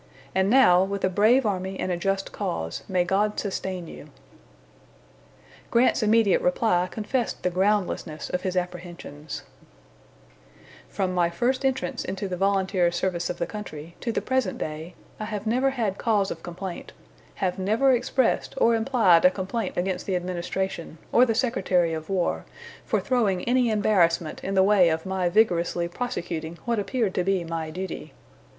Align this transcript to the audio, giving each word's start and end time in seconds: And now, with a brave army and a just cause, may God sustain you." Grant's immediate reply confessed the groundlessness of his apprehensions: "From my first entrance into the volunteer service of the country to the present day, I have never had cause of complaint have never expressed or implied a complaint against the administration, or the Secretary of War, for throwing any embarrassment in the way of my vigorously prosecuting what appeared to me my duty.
And 0.33 0.49
now, 0.49 0.83
with 0.83 1.03
a 1.03 1.09
brave 1.09 1.45
army 1.45 1.79
and 1.79 1.91
a 1.91 1.95
just 1.95 2.31
cause, 2.31 2.81
may 2.89 3.03
God 3.03 3.39
sustain 3.39 3.87
you." 3.87 4.07
Grant's 5.69 6.01
immediate 6.01 6.41
reply 6.41 6.87
confessed 6.89 7.43
the 7.43 7.51
groundlessness 7.51 8.27
of 8.31 8.41
his 8.41 8.57
apprehensions: 8.57 9.43
"From 10.89 11.13
my 11.13 11.29
first 11.29 11.63
entrance 11.63 12.03
into 12.03 12.27
the 12.27 12.35
volunteer 12.35 12.91
service 12.91 13.29
of 13.29 13.37
the 13.37 13.45
country 13.45 13.95
to 13.99 14.11
the 14.11 14.23
present 14.23 14.57
day, 14.57 14.95
I 15.19 15.25
have 15.25 15.45
never 15.45 15.69
had 15.69 15.99
cause 15.99 16.31
of 16.31 16.41
complaint 16.41 16.93
have 17.35 17.59
never 17.59 17.91
expressed 17.91 18.55
or 18.57 18.73
implied 18.73 19.23
a 19.23 19.29
complaint 19.29 19.77
against 19.77 20.07
the 20.07 20.15
administration, 20.15 20.97
or 21.11 21.27
the 21.27 21.35
Secretary 21.35 21.93
of 21.93 22.09
War, 22.09 22.43
for 22.83 22.99
throwing 22.99 23.43
any 23.43 23.69
embarrassment 23.69 24.43
in 24.43 24.55
the 24.55 24.63
way 24.63 24.89
of 24.89 25.05
my 25.05 25.29
vigorously 25.29 25.87
prosecuting 25.87 26.57
what 26.65 26.79
appeared 26.79 27.13
to 27.13 27.23
me 27.23 27.43
my 27.43 27.69
duty. 27.69 28.13